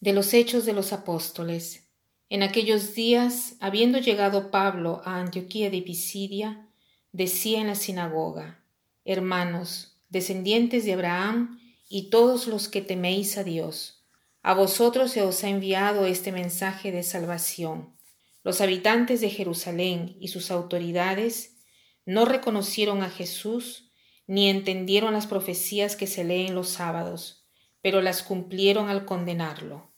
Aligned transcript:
De 0.00 0.14
los 0.14 0.32
Hechos 0.32 0.64
de 0.64 0.72
los 0.72 0.94
Apóstoles. 0.94 1.90
En 2.30 2.42
aquellos 2.42 2.94
días, 2.94 3.56
habiendo 3.60 3.98
llegado 3.98 4.50
Pablo 4.50 5.02
a 5.04 5.20
Antioquía 5.20 5.68
de 5.68 5.82
Pisidia, 5.82 6.70
decía 7.12 7.60
en 7.60 7.66
la 7.66 7.74
sinagoga, 7.74 8.64
Hermanos, 9.04 10.00
descendientes 10.08 10.86
de 10.86 10.94
Abraham, 10.94 11.60
y 11.86 12.08
todos 12.08 12.46
los 12.46 12.70
que 12.70 12.80
teméis 12.80 13.36
a 13.36 13.44
Dios, 13.44 14.06
a 14.40 14.54
vosotros 14.54 15.10
se 15.10 15.20
os 15.20 15.44
ha 15.44 15.50
enviado 15.50 16.06
este 16.06 16.32
mensaje 16.32 16.92
de 16.92 17.02
salvación. 17.02 17.94
Los 18.42 18.62
habitantes 18.62 19.20
de 19.20 19.28
Jerusalén 19.28 20.16
y 20.18 20.28
sus 20.28 20.50
autoridades 20.50 21.58
no 22.06 22.24
reconocieron 22.24 23.02
a 23.02 23.10
Jesús 23.10 23.92
ni 24.26 24.48
entendieron 24.48 25.12
las 25.12 25.26
profecías 25.26 25.94
que 25.94 26.06
se 26.06 26.24
leen 26.24 26.54
los 26.54 26.70
sábados, 26.70 27.44
pero 27.82 28.00
las 28.00 28.22
cumplieron 28.22 28.88
al 28.88 29.04
condenarlo. 29.04 29.89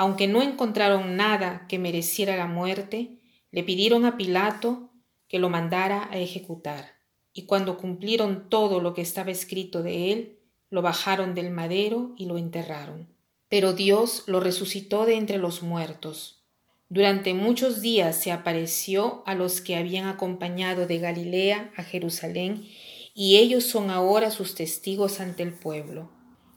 Aunque 0.00 0.28
no 0.28 0.40
encontraron 0.40 1.16
nada 1.16 1.66
que 1.68 1.78
mereciera 1.78 2.34
la 2.34 2.46
muerte, 2.46 3.18
le 3.50 3.62
pidieron 3.62 4.06
a 4.06 4.16
Pilato 4.16 4.94
que 5.28 5.38
lo 5.38 5.50
mandara 5.50 6.08
a 6.10 6.16
ejecutar. 6.16 6.92
Y 7.34 7.44
cuando 7.44 7.76
cumplieron 7.76 8.48
todo 8.48 8.80
lo 8.80 8.94
que 8.94 9.02
estaba 9.02 9.30
escrito 9.30 9.82
de 9.82 10.10
él, 10.10 10.38
lo 10.70 10.80
bajaron 10.80 11.34
del 11.34 11.50
madero 11.50 12.14
y 12.16 12.24
lo 12.24 12.38
enterraron. 12.38 13.14
Pero 13.50 13.74
Dios 13.74 14.24
lo 14.26 14.40
resucitó 14.40 15.04
de 15.04 15.16
entre 15.16 15.36
los 15.36 15.62
muertos. 15.62 16.46
Durante 16.88 17.34
muchos 17.34 17.82
días 17.82 18.16
se 18.16 18.32
apareció 18.32 19.22
a 19.26 19.34
los 19.34 19.60
que 19.60 19.76
habían 19.76 20.06
acompañado 20.06 20.86
de 20.86 20.96
Galilea 20.96 21.72
a 21.76 21.82
Jerusalén, 21.82 22.66
y 23.12 23.36
ellos 23.36 23.64
son 23.64 23.90
ahora 23.90 24.30
sus 24.30 24.54
testigos 24.54 25.20
ante 25.20 25.42
el 25.42 25.52
pueblo. 25.52 26.10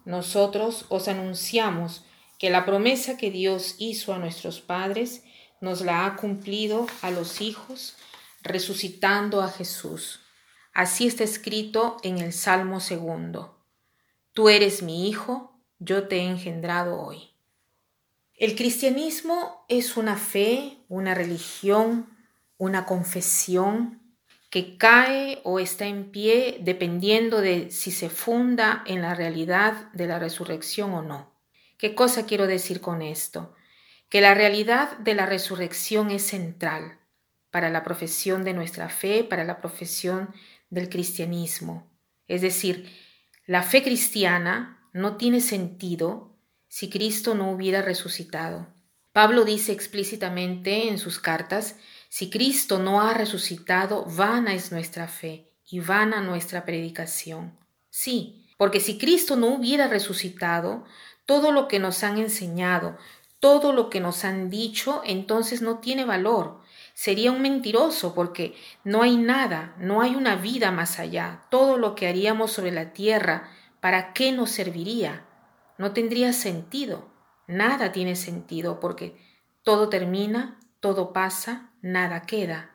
Nosotros 0.06 0.86
os 0.88 1.10
anunciamos 1.10 2.06
que 2.44 2.50
la 2.50 2.66
promesa 2.66 3.16
que 3.16 3.32
Dios 3.32 3.76
hizo 3.78 4.14
a 4.14 4.20
nuestros 4.20 4.60
padres 4.60 5.24
nos 5.62 5.80
la 5.80 6.06
ha 6.06 6.18
cumplido 6.18 6.88
a 7.02 7.10
los 7.10 7.40
hijos, 7.40 7.96
resucitando 8.42 9.42
a 9.42 9.48
Jesús. 9.48 10.20
Así 10.74 11.08
está 11.08 11.24
escrito 11.24 11.96
en 12.04 12.18
el 12.18 12.34
Salmo 12.34 12.82
segundo. 12.82 13.64
Tú 14.34 14.50
eres 14.50 14.84
mi 14.84 15.08
hijo, 15.08 15.58
yo 15.80 16.10
te 16.10 16.18
he 16.18 16.24
engendrado 16.24 17.00
hoy. 17.00 17.30
El 18.36 18.58
cristianismo 18.58 19.66
es 19.70 19.96
una 19.96 20.18
fe, 20.18 20.80
una 20.90 21.14
religión, 21.16 22.10
una 22.58 22.86
confesión 22.86 24.02
que 24.50 24.78
cae 24.78 25.40
o 25.46 25.60
está 25.60 25.86
en 25.86 26.12
pie 26.12 26.58
dependiendo 26.60 27.40
de 27.40 27.72
si 27.72 27.92
se 27.92 28.10
funda 28.10 28.84
en 28.86 29.02
la 29.02 29.16
realidad 29.16 29.90
de 29.94 30.08
la 30.08 30.20
resurrección 30.20 30.94
o 30.94 31.02
no. 31.02 31.33
¿Qué 31.84 31.96
cosa 31.96 32.26
quiero 32.26 32.48
decir 32.48 32.80
con 32.80 33.02
esto? 33.02 33.54
Que 34.08 34.22
la 34.22 34.34
realidad 34.34 34.98
de 35.00 35.16
la 35.16 35.26
resurrección 35.26 36.12
es 36.12 36.26
central 36.26 36.98
para 37.52 37.70
la 37.70 37.84
profesión 37.84 38.46
de 38.46 38.54
nuestra 38.54 38.88
fe, 38.88 39.26
para 39.26 39.44
la 39.44 39.60
profesión 39.60 40.34
del 40.70 40.88
cristianismo. 40.88 41.92
Es 42.30 42.42
decir, 42.42 42.90
la 43.46 43.64
fe 43.64 43.84
cristiana 43.84 44.88
no 44.94 45.18
tiene 45.18 45.42
sentido 45.42 46.38
si 46.70 46.90
Cristo 46.90 47.36
no 47.36 47.52
hubiera 47.52 47.82
resucitado. 47.82 48.74
Pablo 49.12 49.44
dice 49.44 49.74
explícitamente 49.74 50.88
en 50.88 50.98
sus 50.98 51.20
cartas, 51.20 51.76
si 52.08 52.30
Cristo 52.30 52.80
no 52.80 53.02
ha 53.02 53.14
resucitado, 53.14 54.06
vana 54.06 54.54
es 54.54 54.72
nuestra 54.72 55.10
fe 55.10 55.52
y 55.70 55.82
vana 55.82 56.22
nuestra 56.22 56.64
predicación. 56.64 57.60
Sí, 57.90 58.48
porque 58.58 58.80
si 58.80 58.98
Cristo 58.98 59.36
no 59.36 59.48
hubiera 59.48 59.90
resucitado, 59.90 60.86
todo 61.26 61.52
lo 61.52 61.68
que 61.68 61.80
nos 61.80 62.04
han 62.04 62.18
enseñado, 62.18 62.98
todo 63.40 63.74
lo 63.74 63.90
que 63.90 64.00
nos 64.00 64.24
han 64.24 64.50
dicho, 64.50 65.02
entonces 65.06 65.62
no 65.62 65.80
tiene 65.80 66.06
valor. 66.06 66.62
Sería 66.94 67.32
un 67.32 67.42
mentiroso 67.42 68.14
porque 68.14 68.56
no 68.84 69.02
hay 69.02 69.18
nada, 69.18 69.76
no 69.78 70.02
hay 70.02 70.16
una 70.16 70.36
vida 70.36 70.72
más 70.72 71.00
allá. 71.00 71.44
Todo 71.50 71.78
lo 71.78 71.96
que 71.96 72.08
haríamos 72.08 72.52
sobre 72.52 72.72
la 72.72 72.94
tierra, 72.94 73.50
¿para 73.82 74.14
qué 74.14 74.32
nos 74.32 74.52
serviría? 74.52 75.26
No 75.78 75.92
tendría 75.92 76.32
sentido. 76.34 77.12
Nada 77.48 77.92
tiene 77.92 78.16
sentido 78.16 78.80
porque 78.80 79.18
todo 79.64 79.90
termina, 79.90 80.60
todo 80.80 81.12
pasa, 81.12 81.72
nada 81.82 82.22
queda. 82.22 82.72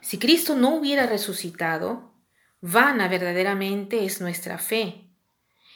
Si 0.00 0.18
Cristo 0.18 0.54
no 0.54 0.74
hubiera 0.74 1.06
resucitado, 1.06 2.14
vana 2.60 3.08
verdaderamente 3.08 4.04
es 4.04 4.20
nuestra 4.20 4.58
fe, 4.58 5.09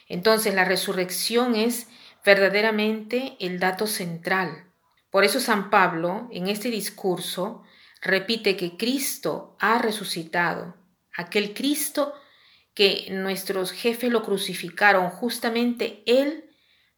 entonces 0.07 0.53
la 0.53 0.65
resurrección 0.65 1.55
es 1.55 1.87
verdaderamente 2.23 3.37
el 3.39 3.59
dato 3.59 3.87
central. 3.87 4.71
Por 5.09 5.23
eso 5.23 5.39
San 5.39 5.69
Pablo 5.69 6.27
en 6.31 6.47
este 6.47 6.69
discurso 6.69 7.63
repite 8.01 8.57
que 8.57 8.77
Cristo 8.77 9.55
ha 9.59 9.79
resucitado, 9.79 10.75
aquel 11.15 11.53
Cristo 11.53 12.13
que 12.73 13.07
nuestros 13.09 13.71
jefes 13.71 14.11
lo 14.11 14.23
crucificaron, 14.23 15.09
justamente 15.09 16.03
Él 16.05 16.49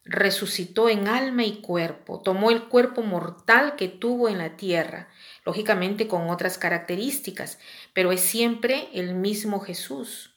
resucitó 0.03 0.89
en 0.89 1.07
alma 1.07 1.43
y 1.43 1.61
cuerpo, 1.61 2.21
tomó 2.21 2.49
el 2.49 2.63
cuerpo 2.63 3.03
mortal 3.03 3.75
que 3.75 3.87
tuvo 3.87 4.29
en 4.29 4.37
la 4.37 4.55
tierra, 4.57 5.09
lógicamente 5.45 6.07
con 6.07 6.29
otras 6.29 6.57
características, 6.57 7.59
pero 7.93 8.11
es 8.11 8.21
siempre 8.21 8.89
el 8.93 9.13
mismo 9.13 9.59
Jesús. 9.59 10.36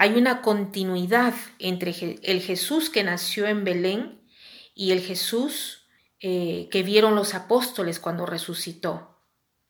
Hay 0.00 0.14
una 0.14 0.42
continuidad 0.42 1.34
entre 1.58 1.90
el 2.22 2.40
Jesús 2.40 2.88
que 2.88 3.02
nació 3.02 3.48
en 3.48 3.64
Belén 3.64 4.20
y 4.72 4.92
el 4.92 5.00
Jesús 5.00 5.88
eh, 6.20 6.68
que 6.70 6.84
vieron 6.84 7.16
los 7.16 7.34
apóstoles 7.34 7.98
cuando 7.98 8.24
resucitó. 8.24 9.18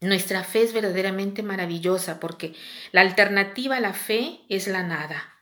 Nuestra 0.03 0.45
fe 0.45 0.65
es 0.65 0.75
verdaderamente 0.75 1.43
maravillosa 1.43 2.21
porque 2.21 2.55
la 2.93 3.01
alternativa 3.01 3.79
a 3.79 3.81
la 3.81 3.95
fe 3.95 4.41
es 4.51 4.69
la 4.69 4.83
nada. 4.83 5.35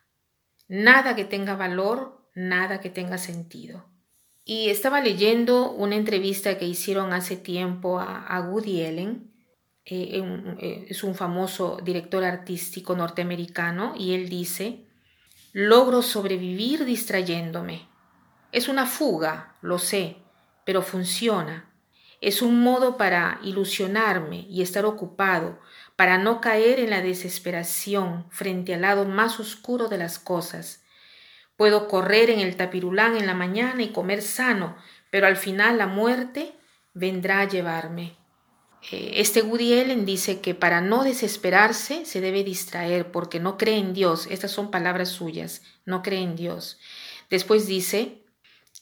Nada 0.69 1.17
que 1.17 1.25
tenga 1.25 1.57
valor, 1.57 2.31
nada 2.37 2.81
que 2.81 2.89
tenga 2.89 3.19
sentido. 3.19 3.89
Y 4.45 4.71
estaba 4.71 5.01
leyendo 5.01 5.73
una 5.73 5.97
entrevista 5.97 6.59
que 6.59 6.67
hicieron 6.67 7.13
hace 7.13 7.37
tiempo 7.37 7.99
a, 7.99 8.41
Woody 8.49 8.87
Allen, 8.87 9.33
eh, 9.87 10.57
eh, 10.59 10.87
es 10.89 11.05
un 11.05 11.15
famoso 11.15 11.79
director 11.83 12.25
artístico 12.25 12.97
norteamericano, 12.97 13.95
y 13.97 14.15
él 14.15 14.29
dice, 14.29 14.85
logro 15.53 16.03
sobrevivir 16.03 16.85
distrayéndome. 16.85 17.89
Es 18.51 18.69
una 18.69 18.87
fuga, 18.87 19.55
lo 19.63 19.79
sé, 19.79 20.17
pero 20.65 20.83
funciona. 20.83 21.71
Es 22.21 22.43
un 22.43 22.61
modo 22.61 22.97
para 22.97 23.39
ilusionarme 23.43 24.47
y 24.49 24.63
estar 24.63 24.85
ocupado, 24.85 25.61
para 25.95 26.19
no 26.19 26.41
caer 26.41 26.81
en 26.81 26.91
la 26.91 27.01
desesperación 27.01 28.27
frente 28.31 28.75
al 28.75 28.83
lado 28.83 29.05
más 29.05 29.39
oscuro 29.39 29.89
de 29.89 29.99
las 29.99 30.19
cosas. 30.19 30.83
Puedo 31.57 31.89
correr 31.89 32.29
en 32.31 32.41
el 32.41 32.57
tapirulán 32.57 33.17
en 33.17 33.27
la 33.27 33.35
mañana 33.35 33.83
y 33.83 33.93
comer 33.93 34.21
sano, 34.21 34.77
pero 35.11 35.27
al 35.27 35.37
final 35.37 35.79
la 35.79 35.87
muerte 35.87 36.55
vendrá 36.93 37.41
a 37.41 37.49
llevarme. 37.49 38.17
Eh, 38.91 39.13
este 39.17 39.43
Woody 39.43 39.79
Allen 39.79 40.05
dice 40.05 40.41
que 40.41 40.55
para 40.55 40.81
no 40.81 41.03
desesperarse 41.03 42.05
se 42.05 42.21
debe 42.21 42.45
distraer 42.45 43.11
porque 43.11 43.41
no 43.41 43.57
cree 43.57 43.79
en 43.79 43.95
Dios. 43.95 44.27
Estas 44.31 44.51
son 44.51 44.71
palabras 44.71 45.09
suyas, 45.09 45.63
no 45.85 46.03
cree 46.03 46.23
en 46.23 46.37
Dios. 46.37 46.79
Después 47.31 47.67
dice, 47.67 48.23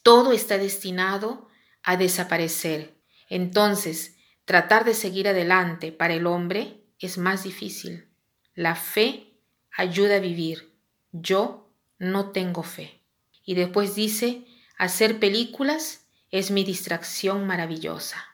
todo 0.03 0.33
está 0.33 0.59
destinado 0.59 1.49
a 1.83 1.97
desaparecer. 1.97 2.95
Entonces, 3.29 4.17
tratar 4.45 4.85
de 4.85 4.95
seguir 4.95 5.29
adelante 5.29 5.93
para 5.93 6.15
el 6.15 6.27
hombre 6.27 6.85
es 6.99 7.19
más 7.19 7.45
difícil. 7.45 8.09
La 8.55 8.75
fe 8.75 9.33
ayuda 9.77 10.17
a 10.17 10.21
vivir. 10.21 10.75
Yo 11.13 11.71
no 11.99 12.31
tengo 12.31 12.63
fe. 12.63 13.01
Y 13.45 13.55
después 13.55 13.95
dice, 13.95 14.47
hacer 14.77 15.19
películas 15.19 16.07
es 16.31 16.51
mi 16.51 16.65
distracción 16.65 17.47
maravillosa. 17.47 18.34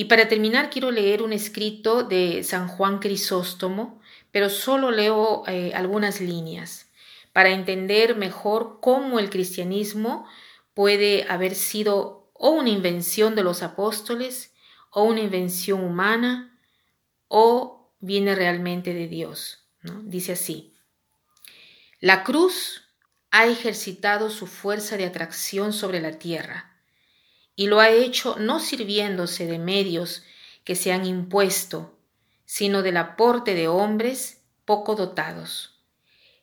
Y 0.00 0.06
para 0.06 0.28
terminar 0.28 0.70
quiero 0.70 0.90
leer 0.90 1.20
un 1.20 1.34
escrito 1.34 2.04
de 2.04 2.42
San 2.42 2.68
Juan 2.68 3.00
Crisóstomo, 3.00 4.00
pero 4.30 4.48
solo 4.48 4.90
leo 4.90 5.42
eh, 5.46 5.72
algunas 5.74 6.22
líneas 6.22 6.88
para 7.34 7.50
entender 7.50 8.16
mejor 8.16 8.78
cómo 8.80 9.18
el 9.18 9.28
cristianismo 9.28 10.26
puede 10.72 11.26
haber 11.28 11.54
sido 11.54 12.30
o 12.32 12.48
una 12.48 12.70
invención 12.70 13.34
de 13.34 13.42
los 13.42 13.62
apóstoles, 13.62 14.54
o 14.90 15.02
una 15.02 15.20
invención 15.20 15.84
humana, 15.84 16.58
o 17.28 17.92
viene 18.00 18.34
realmente 18.34 18.94
de 18.94 19.06
Dios. 19.06 19.66
Dice 20.04 20.32
así, 20.32 20.72
la 21.98 22.24
cruz 22.24 22.88
ha 23.30 23.48
ejercitado 23.48 24.30
su 24.30 24.46
fuerza 24.46 24.96
de 24.96 25.04
atracción 25.04 25.74
sobre 25.74 26.00
la 26.00 26.18
tierra 26.18 26.69
y 27.60 27.66
lo 27.66 27.78
ha 27.78 27.90
hecho 27.90 28.36
no 28.38 28.58
sirviéndose 28.58 29.44
de 29.44 29.58
medios 29.58 30.22
que 30.64 30.74
se 30.74 30.92
han 30.92 31.04
impuesto, 31.04 31.94
sino 32.46 32.80
del 32.80 32.96
aporte 32.96 33.52
de 33.52 33.68
hombres 33.68 34.40
poco 34.64 34.94
dotados. 34.94 35.78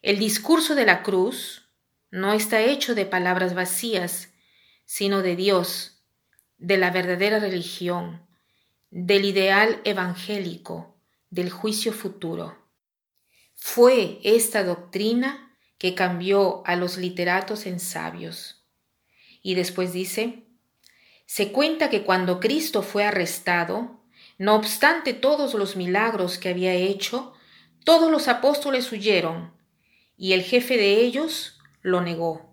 El 0.04 0.20
discurso 0.20 0.76
de 0.76 0.86
la 0.86 1.02
cruz 1.02 1.72
no 2.12 2.34
está 2.34 2.62
hecho 2.62 2.94
de 2.94 3.08
palabras 3.08 3.56
vacías, 3.56 4.30
sino 4.86 5.24
de 5.24 5.36
Dios, 5.36 6.04
de 6.60 6.78
la 6.78 6.92
verdadera 6.92 7.40
religión, 7.40 8.22
del 8.92 9.26
ideal 9.26 9.82
evangélico, 9.86 11.00
del 11.32 11.50
juicio 11.50 11.94
futuro. 11.94 12.60
Fue 13.56 14.20
esta 14.24 14.64
doctrina 14.64 15.58
que 15.80 15.96
cambió 15.96 16.62
a 16.68 16.76
los 16.76 16.98
literatos 16.98 17.66
en 17.66 17.80
sabios. 17.80 18.64
Y 19.42 19.56
después 19.56 19.94
dice, 19.94 20.47
se 21.28 21.52
cuenta 21.52 21.90
que 21.90 22.04
cuando 22.04 22.40
Cristo 22.40 22.82
fue 22.82 23.04
arrestado, 23.04 24.00
no 24.40 24.56
obstante 24.56 25.14
todos 25.14 25.54
los 25.54 25.76
milagros 25.76 26.38
que 26.38 26.50
había 26.50 26.74
hecho, 26.74 27.34
todos 27.84 28.10
los 28.10 28.28
apóstoles 28.28 28.92
huyeron, 28.92 29.52
y 30.18 30.34
el 30.34 30.42
jefe 30.42 30.78
de 30.78 31.02
ellos 31.02 31.60
lo 31.82 32.02
negó. 32.02 32.50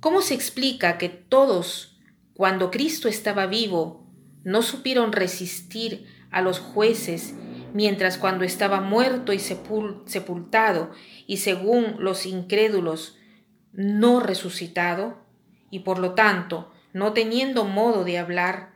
¿Cómo 0.00 0.20
se 0.20 0.34
explica 0.34 0.98
que 0.98 1.08
todos, 1.08 1.96
cuando 2.34 2.70
Cristo 2.70 3.08
estaba 3.08 3.46
vivo, 3.46 4.06
no 4.42 4.62
supieron 4.62 5.12
resistir 5.12 6.06
a 6.30 6.42
los 6.42 6.58
jueces, 6.58 7.34
mientras 7.72 8.18
cuando 8.18 8.44
estaba 8.44 8.80
muerto 8.80 9.32
y 9.32 9.38
sepultado, 9.38 10.90
y 11.26 11.36
según 11.36 11.96
los 12.00 12.26
incrédulos, 12.26 13.16
no 13.72 14.18
resucitado, 14.18 15.24
y 15.70 15.80
por 15.80 15.98
lo 15.98 16.14
tanto, 16.14 16.72
no 16.96 17.12
teniendo 17.12 17.64
modo 17.64 18.04
de 18.04 18.16
hablar, 18.16 18.70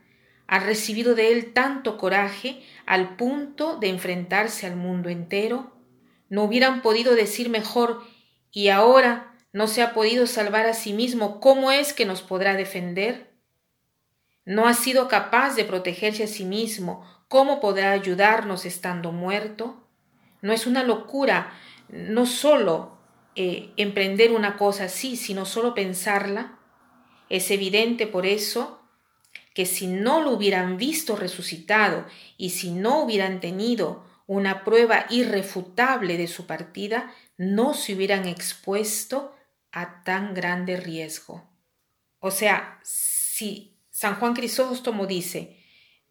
ha 0.47 0.59
recibido 0.59 1.15
de 1.15 1.33
él 1.33 1.55
tanto 1.55 1.97
coraje 1.97 2.63
al 2.85 3.17
punto 3.17 3.79
de 3.79 3.89
enfrentarse 3.89 4.67
al 4.67 4.77
mundo 4.77 5.09
entero? 5.09 5.73
¿No 6.29 6.45
hubieran 6.45 6.83
podido 6.83 7.15
decir 7.15 7.49
mejor, 7.49 8.03
y 8.53 8.69
ahora 8.69 9.35
no 9.55 9.67
se 9.69 9.81
ha 9.81 9.95
podido 9.95 10.27
salvar 10.27 10.67
a 10.67 10.75
sí 10.75 10.93
mismo, 10.93 11.41
¿cómo 11.41 11.73
es 11.73 11.95
que 11.95 12.05
nos 12.05 12.21
podrá 12.21 12.57
defender? 12.57 13.33
No 14.45 14.69
ha 14.69 14.75
sido 14.75 15.09
capaz 15.09 15.57
de 15.57 15.65
protegerse 15.65 16.25
a 16.25 16.27
sí 16.27 16.45
mismo, 16.45 17.07
¿cómo 17.27 17.59
podrá 17.59 17.93
ayudarnos 17.93 18.67
estando 18.67 19.13
muerto? 19.13 19.89
No 20.43 20.53
es 20.53 20.67
una 20.67 20.83
locura 20.83 21.55
no 21.89 22.27
solo 22.27 22.99
eh, 23.35 23.73
emprender 23.79 24.33
una 24.33 24.59
cosa 24.59 24.85
así, 24.85 25.17
sino 25.17 25.47
solo 25.47 25.73
pensarla. 25.73 26.60
Es 27.31 27.51
evidente 27.51 28.07
por 28.07 28.27
eso 28.27 28.83
que 29.55 29.65
si 29.65 29.87
no 29.87 30.21
lo 30.21 30.33
hubieran 30.33 30.77
visto 30.77 31.17
resucitado 31.17 32.07
y 32.37 32.51
si 32.51 32.71
no 32.73 33.03
hubieran 33.03 33.41
tenido 33.41 34.05
una 34.27 34.65
prueba 34.65 35.07
irrefutable 35.09 36.19
de 36.19 36.29
su 36.29 36.47
partida, 36.47 37.15
no 37.39 37.73
se 37.73 37.95
hubieran 37.95 38.29
expuesto 38.29 39.35
a 39.73 40.05
tan 40.05 40.35
grande 40.35 40.77
riesgo. 40.77 41.49
O 42.19 42.31
sea, 42.31 42.79
si 42.83 43.79
San 43.91 44.17
Juan 44.17 44.35
Crisóstomo 44.35 45.07
dice, 45.07 45.57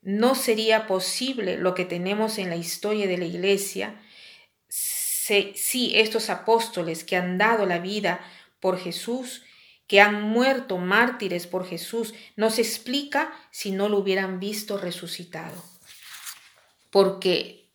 no 0.02 0.36
sería 0.36 0.88
posible 0.88 1.58
lo 1.58 1.76
que 1.76 1.86
tenemos 1.86 2.38
en 2.40 2.50
la 2.50 2.56
historia 2.56 3.08
de 3.08 3.18
la 3.18 3.26
Iglesia 3.26 4.02
si 4.70 5.92
estos 5.96 6.30
apóstoles 6.30 7.04
que 7.04 7.16
han 7.16 7.38
dado 7.38 7.66
la 7.66 7.80
vida 7.80 8.20
por 8.60 8.80
Jesús, 8.80 9.44
que 9.90 10.00
han 10.00 10.22
muerto 10.22 10.78
mártires 10.78 11.48
por 11.48 11.68
Jesús, 11.68 12.14
no 12.36 12.52
se 12.52 12.62
explica 12.62 13.34
si 13.50 13.72
no 13.72 13.90
lo 13.90 13.98
hubieran 13.98 14.40
visto 14.40 14.78
resucitado. 14.78 15.62
Porque 16.92 17.72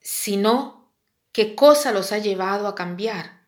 si 0.00 0.38
no, 0.38 0.90
¿qué 1.32 1.54
cosa 1.54 1.92
los 1.92 2.12
ha 2.12 2.18
llevado 2.18 2.66
a 2.66 2.74
cambiar? 2.74 3.46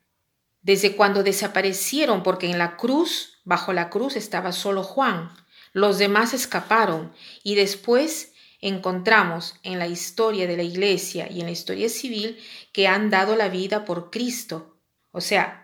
Desde 0.61 0.95
cuando 0.95 1.23
desaparecieron, 1.23 2.23
porque 2.23 2.51
en 2.51 2.59
la 2.59 2.77
cruz, 2.77 3.41
bajo 3.45 3.73
la 3.73 3.89
cruz 3.89 4.17
estaba 4.17 4.53
solo 4.53 4.83
Juan, 4.83 5.35
los 5.73 5.97
demás 5.97 6.35
escaparon 6.35 7.15
y 7.43 7.55
después 7.55 8.35
encontramos 8.61 9.55
en 9.63 9.79
la 9.79 9.87
historia 9.87 10.47
de 10.47 10.59
la 10.59 10.63
Iglesia 10.65 11.29
y 11.31 11.41
en 11.41 11.47
la 11.47 11.53
historia 11.53 11.89
civil 11.89 12.39
que 12.73 12.89
han 12.89 13.09
dado 13.09 13.37
la 13.37 13.49
vida 13.49 13.87
por 13.87 14.11
Cristo. 14.11 14.77
O 15.13 15.23
sea, 15.23 15.62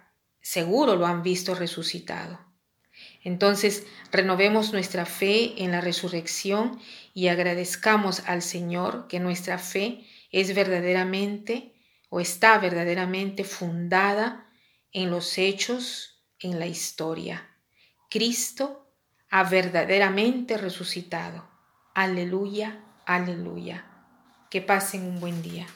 seguro 0.48 0.96
lo 0.96 1.06
han 1.06 1.22
visto 1.22 1.54
resucitado. 1.54 2.40
Entonces, 3.22 3.86
renovemos 4.10 4.72
nuestra 4.72 5.04
fe 5.04 5.62
en 5.62 5.72
la 5.72 5.82
resurrección 5.82 6.80
y 7.12 7.28
agradezcamos 7.28 8.22
al 8.26 8.40
Señor 8.40 9.08
que 9.08 9.20
nuestra 9.20 9.58
fe 9.58 10.06
es 10.32 10.54
verdaderamente 10.54 11.74
o 12.08 12.18
está 12.20 12.56
verdaderamente 12.58 13.44
fundada 13.44 14.48
en 14.90 15.10
los 15.10 15.36
hechos, 15.36 16.24
en 16.40 16.58
la 16.58 16.66
historia. 16.66 17.46
Cristo 18.08 18.90
ha 19.28 19.44
verdaderamente 19.44 20.56
resucitado. 20.56 21.46
Aleluya, 21.92 22.82
aleluya. 23.04 23.84
Que 24.48 24.62
pasen 24.62 25.02
un 25.02 25.20
buen 25.20 25.42
día. 25.42 25.66